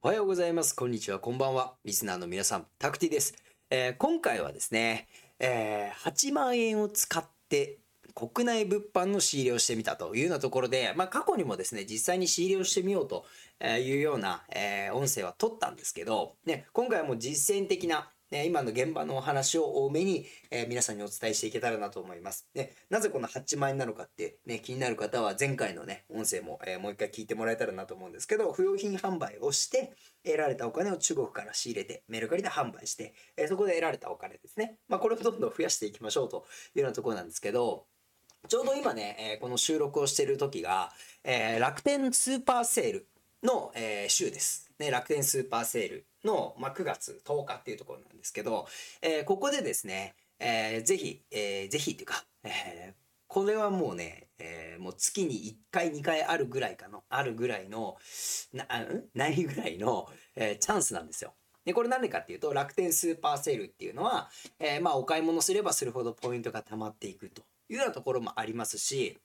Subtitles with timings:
[0.00, 0.76] おはようございます。
[0.76, 1.18] こんにちは。
[1.18, 1.74] こんばんは。
[1.84, 3.34] リスナーの皆さんタクティです、
[3.68, 5.08] えー今回はですね、
[5.40, 7.80] えー8万円を使って
[8.14, 13.24] 国内物販の仕入れをしてみたというようなところで、まあ、過去にもですね実際に仕入れをしてみようと
[13.60, 22.46] いうような、えー音声は撮ったんですけど、ね、今回はもう実践的なね、今の現場のお話を多めに、えー皆さんにお伝えしていけたらなと思います。
[22.54, 34.78] ね、なぜこの8万円なのかって、ね、気になる方は前回のね、音声も、えーもう一回聞いてもらえたらなと思うんですけど、不用品販売をして、得られたお金を中国から仕入れて、メルカリで販売して、えーそこで得られたお金ですね。
[34.88, 37.86] まあ、これをどんどん増やしていきましょうというようなところなんですけど、
[38.46, 40.92] ちょうど今ね、えこの収録をしている時が、
[41.24, 43.08] え楽天スーパーセール
[43.42, 44.70] の、え週です。
[44.78, 48.66] ね、楽天スーパーセールの、まあ、9月10日っていうところなんですけど、
[49.02, 52.94] えーここでですね、えーぜひ、えーぜひっていうか、えー
[53.30, 57.96] これはもうね、えーもう月に1回2回あるぐらいかの、あるぐらいの、
[58.52, 59.04] な、ん？
[59.14, 61.34] ないぐらいの、えーチャンスなんですよ。
[61.64, 69.18] で、これなんでかっていうと、楽天スーパーセールっていうのは、えーまあお買い物すればするほどポイントが貯まっていくというようなところもありますし、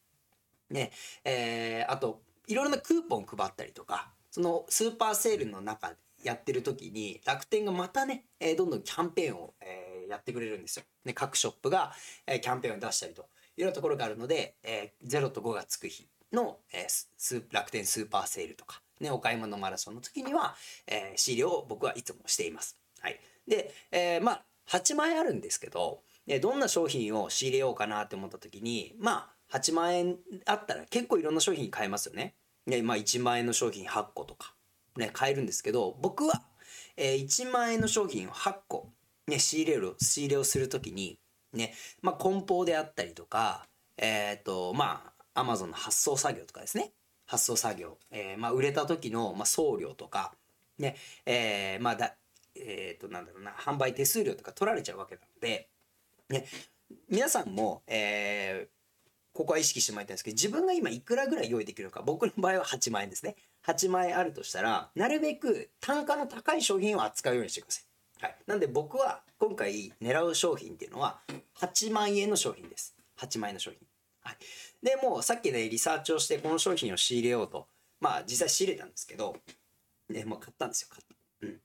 [0.69, 0.91] ね、
[1.23, 10.83] えーあと、いろいろなクーポン配ったりとか、そのスーパーセールの中でやってる時に、楽天がまたね、えーどんどんキャンペーンを、えーやってくれるんですよ。
[11.05, 11.93] ね、各ショップが、
[12.27, 13.21] えーキャンペーンを出したりと
[13.57, 20.55] いうようなところがあるので、えー0と5がつく日の、えー楽天スーパーセールとか、ね、お買い物マラソンの時には、
[20.87, 22.77] えー仕入れを僕はいつもしています。
[23.01, 23.19] はい。
[23.47, 32.35] で、えーまあ、8万円あるんですけど、ね、どんな商品を仕入れようかなって思った時に、まあ、8万円あったら結構いろんな商品買えますよね。
[32.65, 34.55] ね、まあ、1万円の商品8個とか、
[34.97, 36.43] ね、買えるんですけど、僕は、
[36.97, 38.89] えー1万円の商品を8個、
[39.27, 41.19] ね、仕入れる、仕入れをするときに、
[41.53, 43.67] ね、まあ、梱包であったりとか、
[43.97, 46.91] えっ、と、まあ、アマゾンの発送作業とかですね。
[47.25, 47.97] 発送作業。
[48.11, 50.33] えーまあ、売れた時の、まあ、送料とか、
[50.77, 50.95] ね、
[51.25, 52.15] えーまあだ、
[52.55, 55.69] えっ、と、なんだろうな、販売手数料とか取られちゃうわけなので、
[56.29, 56.45] ね、
[57.09, 58.73] 皆さんも、えー
[59.33, 63.35] ここは意識してもらいたいんですけど、自分が今いくらぐらい用意できるのか、僕の場合は8万円ですね。
[63.65, 67.85] 8万円あるとしたら、なるべく単価の高い商品を扱うようにしてください。
[68.23, 68.35] はい。
[68.47, 71.19] なんで僕は今回狙う商品っていうのは、
[71.59, 72.95] 8万円の商品です。
[73.19, 73.79] 8万円の商品。
[74.21, 74.37] はい。
[74.81, 77.67] で、もうさっきね、リサーチをしてこの商品を仕入れようと、
[77.99, 79.37] まあ実際仕入れたんですけど、
[80.09, 81.05] ね、もう買ったんですよ、買っ
[81.41, 81.47] た。
[81.47, 81.59] うん。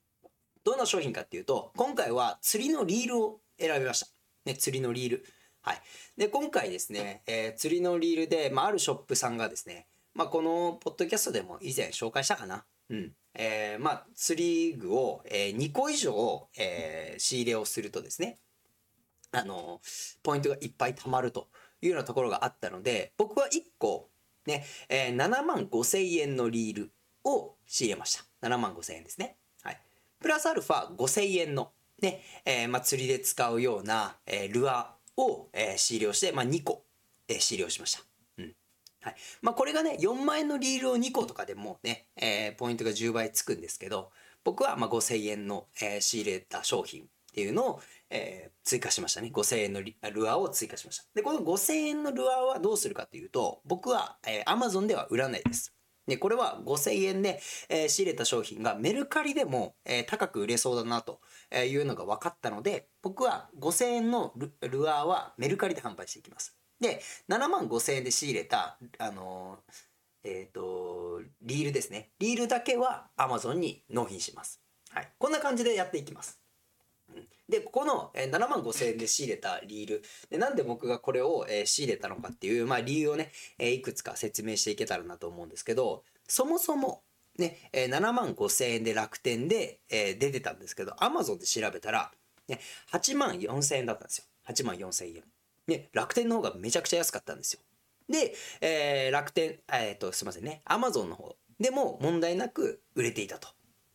[0.64, 4.06] どんな商品かっていうと、今回は釣りのリールを選びました。
[4.44, 5.24] ね、釣りのリール。
[5.62, 5.82] はい。
[6.16, 9.86] で、今回ですね、えー釣りのリールで、まあ、あるショップさんがですね、
[10.18, 12.64] まあ、このポッドキャストでも以前紹介したかな。
[12.90, 13.12] うん。
[13.34, 18.36] えーまあ、釣り具を、えー2個以上、えー仕入れをするとですね、
[19.30, 19.80] あの
[20.24, 21.46] ポイントがいっぱい貯まると
[21.82, 24.10] いうようなところがあったので、僕は1個、
[24.44, 26.90] ね、えー7万5千円のリール
[27.22, 28.48] を仕入れました。
[28.48, 29.36] 7万5千円ですね。
[29.62, 29.80] はい。
[30.20, 31.70] プラスアルファ5千円の、
[32.02, 36.82] ね、えーまあ、釣りで使うような、えールアーを、えー仕入れをして、まあ、2個、
[37.28, 38.02] えー仕入れをしました。
[39.08, 39.16] はい。
[39.40, 44.10] まあ、これがね、4万円のリールを2個とかでもね、えーポイントが10倍つくんですけど、
[44.44, 47.80] 僕はまあ5000円の、えー仕入れた商品っていうのを、
[48.10, 49.30] えー追加しましたね。
[49.32, 49.94] 5000円のル
[50.30, 51.04] アーを追加しました。
[51.14, 55.72] で、この5000円のルアーはどうするかというと、僕は、えー Amazon では売らないです。
[56.06, 57.40] で、これは5000円で、
[57.70, 61.20] えー仕入れた商品がメルカリでも、えー高く売れそうだなと
[61.54, 66.57] いうのが分かったので、僕は5000円のルルアーはメルカリで販売していきます。
[66.80, 69.58] で、7万5000円で仕入れた、あの
[70.24, 72.10] えっ、と、リールですね。
[72.18, 74.60] リールだけは Amazon に納品します。
[74.90, 75.08] はい。
[75.18, 76.40] こんな感じでやっていきます。
[77.48, 80.02] で、ここの7万5千円で仕入れたリール。
[80.28, 87.02] で、なんで僕がこれを仕入れたのかっていう、まあ理由をね、いくつか説明していけたらなと思うんですけど、そもそも、
[87.38, 92.12] ね、えー7万5千円で楽天で、え出てたんですけど、Amazon で調べたら、
[92.48, 92.60] ね、
[92.92, 94.24] 8万4千円だったんですよ。
[94.46, 95.22] 8万4千円。
[95.68, 97.60] ね、楽天の方がめちゃくちゃ安かったんですよ。
[98.08, 103.48] で、えー楽天、えっ、と、すいませんね、アマゾンの方でも問題なく売れていたと。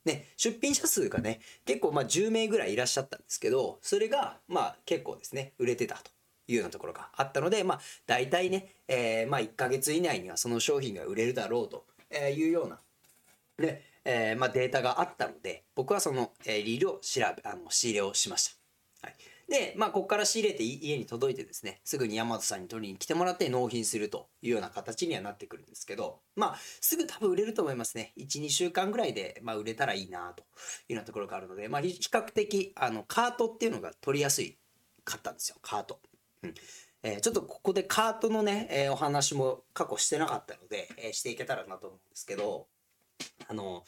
[0.06, 6.12] ね、出品者数がね、結構まあ10名ぐらいいらっしゃったんですけど、それがまあ結構ですね、売れてたと
[6.48, 11.86] いうようなところがあったので、まあ大体ね、えーまあ1ヶ月以内にはその商品が売れるだろうと
[12.16, 12.80] いうような、
[13.58, 18.56] で、えー、まあ、データがあったので、僕はその、えー、リールを調べ、あの、仕入れをしまし
[19.02, 19.08] た。
[19.08, 19.16] はい。
[19.50, 28.13] で、まあ、ここから仕入れて家に届いてですね、すぐに山本さんに取りに来てもらって納品するというような形にはなってくるんですけど、まあ、すぐ多分売れると思いますね。
[28.18, 30.44] 1、2週間ぐらいで、まあ、売れたらいいなと
[30.90, 34.57] いうようなところがあるので、まあ、比較的、あの、カートっていうのが取りやすい
[35.04, 36.00] かったんですよ、カート。
[36.44, 36.54] うん
[37.06, 42.68] えー、ちょっとここでカートのね、えー、お話も過去してなかったので、えー、していけたらなと思うんですけど、
[43.50, 43.84] あの、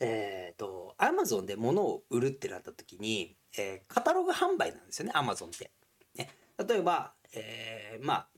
[0.00, 5.70] えっ、と、アマゾンで物を売るってなった時に、えー、カタログ販売なんですよね、アマゾンって。
[6.16, 6.30] ね、
[6.66, 8.28] 例えば、えー、まあ、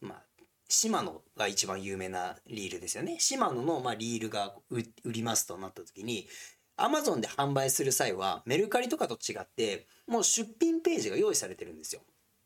[0.00, 0.22] まあ、
[0.68, 3.18] シマノが一番有名なリールですよね。
[3.18, 6.28] シマノの、まあ、リールが売りますとなった時に、
[6.76, 12.02] アマゾンで販売する際は、メルカリとかと違って、もう出品ページが用意されてるんですよ。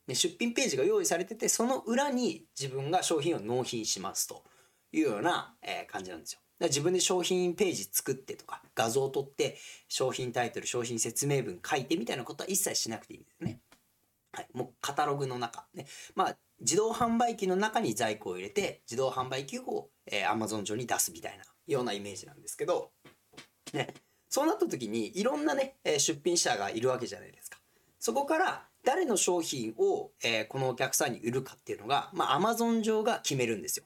[0.06, 4.44] で出品ページが用意されてて、その裏に自分が商品を納品しますと
[4.92, 6.40] いうような、えー、感じなんですよ。
[6.68, 9.56] 自分で商品ページ作ってとか画像を撮って
[9.88, 13.60] 商品タイトル商品説明文書いてみたいなことは一切しなくていいんですね。
[14.32, 22.90] はい、もうカタログの中、ね、まあ自動販売機の中に在庫を入れて自動販売機を、えー、Amazon 上に出すみたいなようなイメージなんですけど、
[23.72, 23.94] ね、
[24.28, 27.58] そうなった時にいろんなね、え出品者がいるわけじゃないですか。
[27.98, 33.84] そこから誰の商品を、えー、このお客さんに売るかっていうのが、まあ、Amazon 上が決めるんですよ。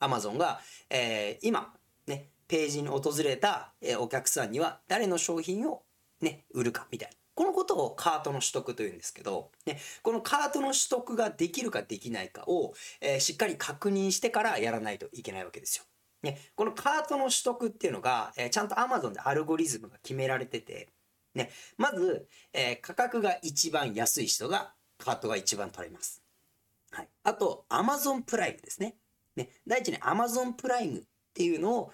[0.00, 1.74] Amazon が、えー、今
[2.10, 5.84] ね、ページに訪れた、お客さんには誰の商品を
[6.20, 7.16] ね、売るかみたいな。
[7.34, 15.84] このことをカートの取得というんですけど、ね、このカートの取得ができるかできないかを、えー、しっかり確認してからやらないといけないわけですよ。
[16.22, 20.92] ね、このカートの取得っていうのが、えー、ちゃんと Amazon でアルゴリズムが決められてて、
[21.34, 26.22] ね、まず、えー、価格が一番安い人がカートが一番取れます。
[26.90, 27.08] はい。
[27.22, 28.96] あと、Amazon プライムですね。
[29.36, 31.92] ね、第一に Amazon プライムっていうのを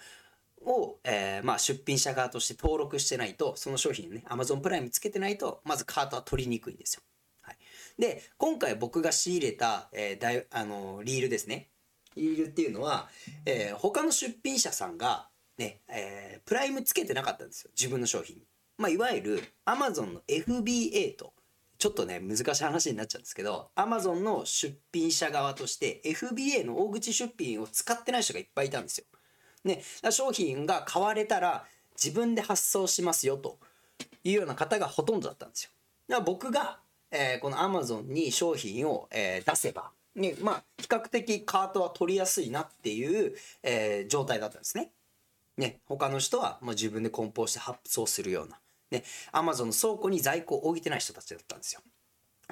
[0.65, 7.03] を、えー、まあ、出品者側として登録してないとその商品ね Amazon プライムつけてないとまずカートは取りにくいんですよ。
[7.43, 7.57] はい、
[7.99, 11.69] で今回僕が仕入れた、えー、だいあのリールですね
[12.17, 13.09] リールっていうのは、
[13.45, 18.39] えー、他の出品者さんがね、えー、プライムつけてなかったんですよ自分の商品
[18.79, 21.33] まあ、いわゆる Amazon の FBA と
[21.79, 29.07] ちょっとね難しい話になっちゃうんですけど Amazon の出品者側として FBA の大口出品を使ってない人がいっぱいいたんですよ。
[29.67, 31.65] ね、商品が買われたら
[32.03, 33.59] 自分で発送しますよと
[34.25, 35.71] いうような方がほとんどだったんですよ。
[36.09, 36.79] だから僕が、
[37.11, 44.91] えー、この Amazon に商品を、えー、出せば、ね、まあ比較的カートは取りやすいなっていう、えー、状態だったんですね。
[45.57, 48.61] ね、他の人はもう自分で梱包して発送するような、
[48.91, 51.81] ね、Amazon の倉庫に在庫を置いてない人たちだったんですよ。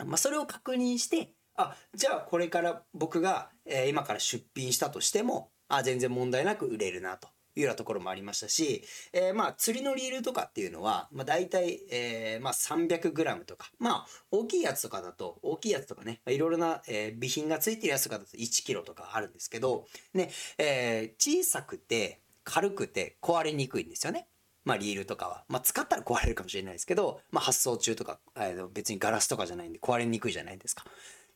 [0.07, 8.83] まあ、それを確認してあじゃあこれから僕が、えー、今から出品したとしてもあ全然問題なく売れるなというようなところもありましたし、
[9.13, 24.29] えー、まあ釣りのリールとかっていうのは、まあ、大体、えー、まあ 300g とかまあ大きいやつとかだと大きいやつとかねいろいろな、えー、備品がついてるやつとかだと 1kg とかあるんですけど、ねえー、小さくて軽くて壊れにくいんですよね。
[24.65, 30.85] まあ、リールとかは、まあ、使ったら壊れるかもしれないですけど、まあ、発送中とか、えー、別にガラスとかじゃないんで壊れにくいじゃないですか。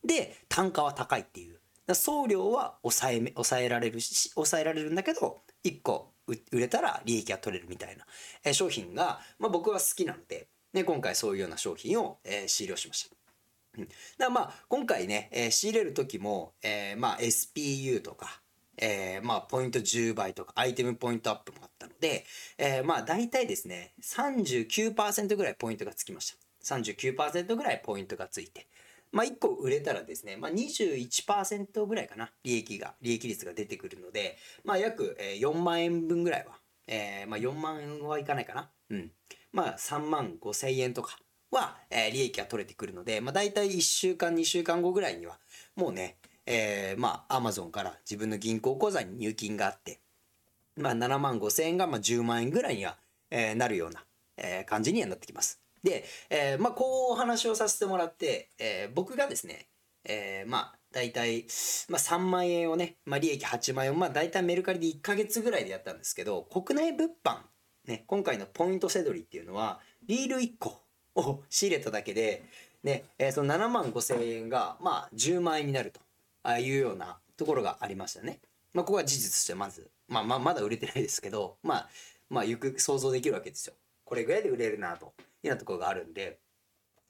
[0.04, 1.60] で単価は高いっていう
[1.94, 8.04] 送料は抑え抑えられるし抑えられるんだけど1個売れたら利益が取れるみたいな、
[8.44, 13.16] え商品が、まあ、僕は好きなので、ね、今回そういうような商品を、えー、仕入れをしました。
[13.78, 18.42] うん、だまあ今回ね、えー、仕入れる時も、えー、まあ SPU とか、
[18.76, 22.24] えー、まあポイント10倍とかアイテムポイントアップもあったので、
[22.58, 26.48] えー、まあ大体ですね39%ぐらいポイントがつきました。
[26.76, 28.66] 39%ぐらいポイントがついて、
[29.12, 38.70] まあ、1個売れたらですね、まあ、21%ぐらいかな、利益が、利益率が出てくるので、まあ、約4万円分ぐらいは、えー、まあ、4万円はいかないかな。
[38.90, 39.10] うん。
[39.52, 41.18] まあ、3万5千円とか
[41.50, 45.38] は、えー、利益が取れてくるので、まあ、大体1週間、2週間後ぐらいには、
[45.76, 50.00] もうね、えー、まあ、アマゾンから自分の銀行口座に入金があって、
[50.76, 52.96] まあ、7万5千円が、まあ、10万円ぐらいには、
[53.30, 54.04] えー、なるような、
[54.36, 55.60] えー、感じにはなってきます。
[55.88, 59.68] で、えー、まあ、こうお話をさせてもらって、えー、僕がですね、
[60.04, 61.46] えー、まあ、大体、
[61.88, 67.38] まあ、3万円をね、まあ、利益8万円を、まあ、大体メルカリで1ヶ月ぐらいでやったんですけど、国内物販、
[67.86, 70.82] ね、今回のポイントせどりっていうのは、リール1個
[71.14, 72.44] を仕入れただけで、
[72.82, 76.00] ね、えー、その7万5千円が、まあ、10万円になると
[76.42, 78.40] あいうようなところがありましたね。
[78.74, 81.88] まあ、ここは事実としてまず、まあ、まあ、まだ売れてないですけど、まあ、
[82.28, 83.74] まあ、よく想像できるわけですよ。
[84.04, 85.12] これぐらいで売れるなと。
[85.42, 86.40] いうようなところがあるんで、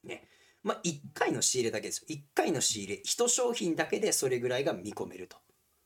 [0.04, 0.28] ね。
[0.62, 2.06] まあ、1回の仕入れだけですよ。
[2.08, 5.36] 1回の仕入れ、1商品だけでそれぐらいが見込めると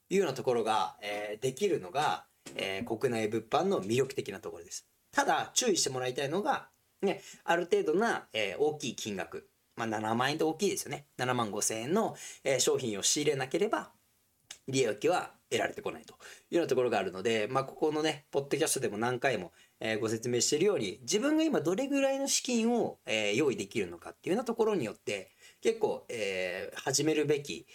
[0.08, 4.86] いうようなところが、えー、できるのが、えー、国内物販の魅力的なところです。
[5.12, 6.68] ただ、注意してもらいたいのが、
[7.02, 11.06] ね、ある程度な、えー、大きい金額、まあ、7万円って大きいですよね。
[11.18, 13.92] 7万5千円の、えー、商品を仕入れなければ、
[14.68, 16.14] 利益は得られてこないと
[16.50, 27.66] いうようなところがあるので、まあ、ここのね、ポッドキャストでも何回も、え、ご説明しているように、自分が今どれぐらいの資金を、え、用意できるのかっていうようなところによって、結構、えー、始めるべき、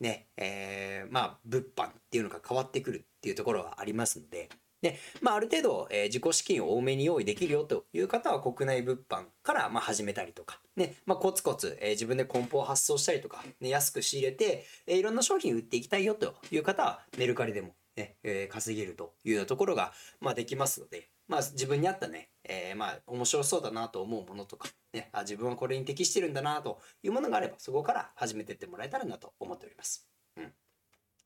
[0.00, 4.48] ね、えー、まあ、物販っていうのが変わってくるっていうところはありますので、
[4.84, 30.06] で、まあ、ある程度、えー、自己資金を多めに用意できるよという方は国内物販から、まあ、始めたりとか、ね、まあ、コツコツ、えー、自分で梱包発送したりとか、ね、安く仕入れて、えー、いろんな商品売っていきたいよという方は、メルカリでもね、えー、稼げるというようなところが、まあ、できますので、まあ、自分に合ったね、えー、まあ、面白そうだなと思うものとか、ね、あ自分はこれに適してるんだなというものがあれば、そこから始めていってもらえたらなと思っております。
[30.36, 30.52] うん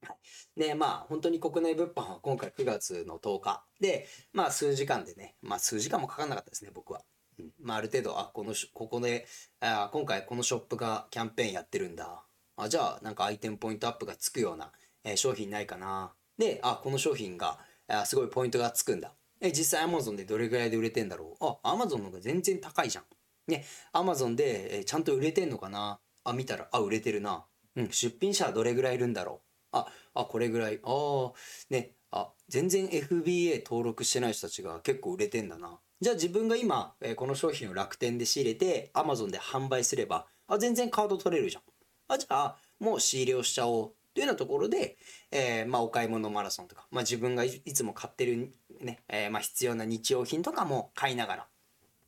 [0.06, 3.64] はい、でまあ本当に国内物販は今回9月の10日。
[3.80, 7.02] でまあ数時間でねまあ数時間もかかんなかったですね僕は。
[7.38, 9.26] うん、まあ、ある程度あこのここで
[9.60, 12.24] あ今回このショップがキャンペーンやってるんだ。
[12.56, 14.72] あじゃあなんかアイテムポイントアップがつくような、
[15.04, 16.12] えー、商品ないかな。
[16.36, 19.12] であこの商品があすごいポイントがつくんだ。
[19.40, 21.44] え実際 Amazon でどれぐらいで売れてんだろう。
[21.44, 23.04] あ Amazon の方が全然高いじゃん。
[23.46, 26.00] ね Amazon で、えー、ちゃんと売れてんのかな。
[26.24, 27.44] あ見たらあ売れてるな。
[27.76, 27.92] うん。
[27.92, 29.47] 出品者はどれぐらいいるんだろう。
[29.72, 30.80] あ、あ、これぐらい。
[30.82, 31.32] ああ、
[31.70, 35.78] ね、あ、全然 FBA 登録してない人たちが結構売れてんだな。
[36.00, 41.62] じゃあ自分が今、えー、この商品を楽天で仕入れて Amazon で販売すれば、あ、全然カード取れるじゃん。
[42.08, 43.92] あ、じゃあもう仕入れをしちゃおう。
[44.14, 44.96] というようなところで、
[45.30, 51.46] えー、まあ、お買い物マラソンとか、まあ、自分がいつも買ってるね、えー、まあ、必要な日用品とかも買いながら、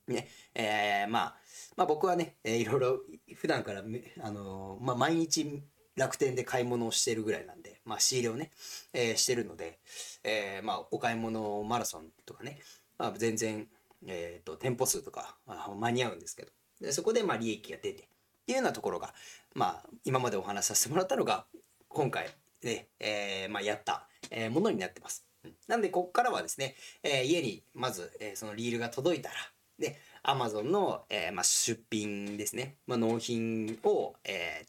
[0.09, 1.37] ね、えー、まあ、
[1.77, 3.01] まあ、僕はね、えー、いろいろ
[3.37, 3.85] 普段から、
[4.23, 5.63] あのまあ、毎日
[5.97, 8.51] 楽天で買い物をしてるぐらいなんで、まあ、仕入れをね、
[8.93, 9.79] えー、してるので、
[10.25, 12.59] えー、まあ、お買い物マラソンとかね、
[12.99, 13.67] まあ、全然、
[14.07, 18.07] えっ、ー、と、店舗数とか、ま、間に合うんですけど、でそこで、まあ、利益が出て、っ
[18.47, 19.15] ていうようなところが、
[19.55, 21.47] まあ、今までお話しさせてもらったのが、
[21.89, 22.29] 今回、
[22.63, 25.27] ね、えー、まあ、やった、え、ものになってます。
[25.67, 29.35] なんで、ここからはですね、えー、家にまず、えー、そのリールが届いたら、
[29.79, 34.69] で、Amazon の、えーまあ、出品ですね、まあ、納品を、えー、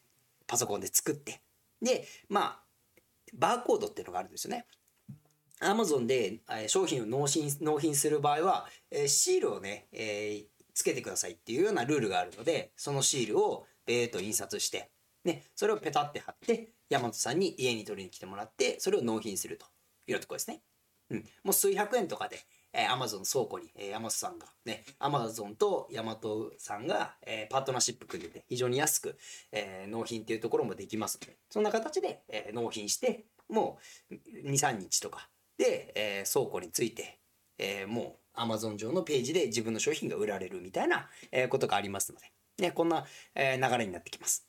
[0.52, 1.42] パソコンで作って、
[1.82, 2.64] で、まあ、
[3.34, 4.66] バーコードっていうのがあるんですよね。
[5.62, 14.92] アマゾンで商品を納品納品する場合は、えシールをね、えー、つけてくださいっていうようなルールがあるので、そのシールをベーと印刷して、
[15.24, 19.66] ね、それをペタって貼って、ヤマトさんに家に取りに来てもらって、それを納品すると
[20.06, 20.64] いうところですね。
[21.12, 21.20] うん。
[21.46, 22.42] もう数百円とかで、
[22.74, 29.18] えー、アマゾン倉庫に、えー、ヤマトさんが、ね、アマゾンとヤマトさんが、えー、パートナーシップ組んでて、非常に安く、
[29.52, 33.78] えー、納品っていうところもできますので、そんな形で、えー、納品して、も
[34.10, 34.14] う
[34.48, 37.20] 2、3日とかで、えー、倉庫について、
[37.58, 42.32] えー、もうアマゾン上のページで自分の商品が売られるみたいな、えー、ことがありますので、
[42.64, 44.48] ね、こんな、えー、流れになってきます。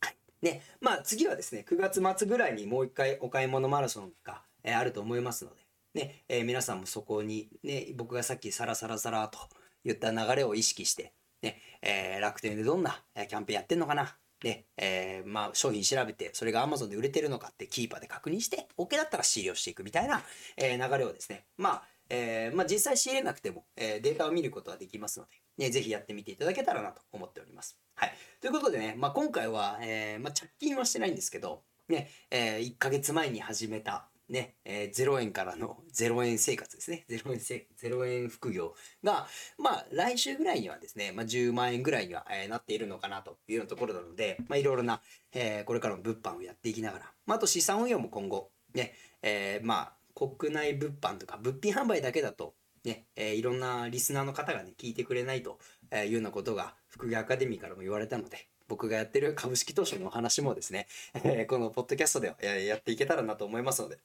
[0.00, 0.16] はい。
[0.42, 5.67] ね、まあ次はですね、9月末ぐらいにもう一回お買い物マラソンが、えー、あると思いますので、
[5.98, 9.38] ね、えー、皆さんもそこに、ね、僕がさっきサラサラサラと
[9.84, 11.12] 言った流れを意識して、
[11.42, 20.22] ね、えー、楽天でどんなキャンペーンやってんのかな、ね、えー、まあ、商品調べて、それが Amazon で売れてるのかってキーパーで確認して、OK だったら仕入れをしていくみたいな、
[20.56, 27.76] え、流れをですね、まあ、えー、まあ、実際仕入れなくても、え、データを見ることはできますので、ね、ぜひやってみていただけたらなと思っております。
[27.96, 28.12] はい。
[28.40, 37.06] ということでね、まあ、今回は、え、まあ、着金はしてないんですけど、ね、え、1ヶ月前に始めた、ね、えー、0円からの0円生活ですね。
[37.08, 39.26] 0円せ、0円副業が、
[39.58, 45.00] まあ、来週ぐらいにはですね、まあ、10万円ぐらいには、えー、なっているのかなというようなところなので、まあ、いろいろな、
[45.32, 48.92] えー、これからの物販をやっていきながら、まあ、あと資産運用も今後、ね、
[49.22, 52.54] えー、まあ、国内物販とか物品販売だけだと、
[52.84, 55.58] ね、えー、いろんなリスナーの方がね、聞いてくれないと
[55.92, 60.86] いうようなことが、副業アカデミーからも言われたので、僕がやってる株式投資のお話もですね、
[61.24, 62.34] えこのポッドキャストで
[62.66, 63.98] やっていけたらなと思いますので、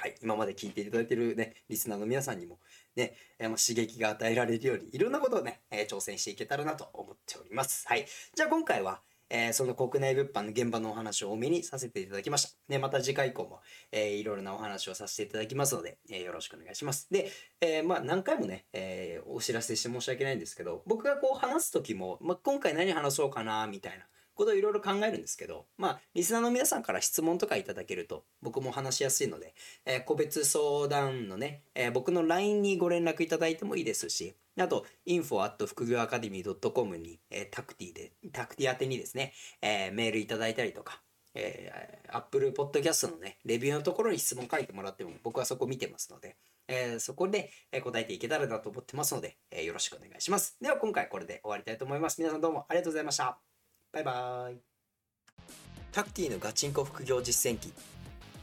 [0.00, 2.60] はい、今まで聞いていただいているね、リスナーの皆さんにも
[2.94, 7.84] ね、えー、刺激が与えられるように、いろんなことをね、えー、挑戦していけたらなと思っております。
[7.88, 8.06] はい。
[8.34, 12.56] じゃあ今回は、えー、その国内物販の現場のお話を多めにさせていただきました。
[12.68, 13.58] ね、また次回以降も、
[13.90, 17.08] えー、いろいろなお話をさせていただきますので、えー、よろしくお願いします。
[17.10, 24.06] で、えー、まあ何回もね、え、お知らせして申し訳ないんですけど、僕がこう話す時も、まあ今回何話そうかな、みたいな。
[24.38, 29.52] ことをいろいろ考えるんですけど、まあ、リスナーの皆さんから質問とかいただけると、僕も話しやすいので、
[29.84, 41.02] えー、個別相談のね、えー、僕の LINE にご連絡いただいてもいいですし、あと、info 副業アカデミー .com に、えー、タクティで、タクティ宛てにですね、えー、メールいただいたりとか、
[41.34, 46.36] えー、Apple Podcast のね、レビューのところに質問書いてもらっても僕はそこ見てますので、
[46.68, 47.50] えー、そこで
[47.82, 50.56] 答えていけたらなと思ってますので、えー、よろしくお願いします。
[50.60, 52.20] では今回これで終わりたいと思います。
[52.20, 53.47] 皆さんどうもありがとうございました。
[53.98, 54.56] バイバーイ。
[55.90, 57.72] タクティのガチンコ副業実践記。